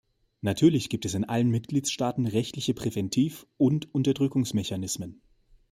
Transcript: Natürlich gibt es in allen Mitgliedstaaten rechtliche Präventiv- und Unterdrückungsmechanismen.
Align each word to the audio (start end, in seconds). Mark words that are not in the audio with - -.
Natürlich 0.41 0.89
gibt 0.89 1.05
es 1.05 1.13
in 1.13 1.25
allen 1.25 1.51
Mitgliedstaaten 1.51 2.25
rechtliche 2.25 2.73
Präventiv- 2.73 3.45
und 3.57 3.93
Unterdrückungsmechanismen. 3.93 5.21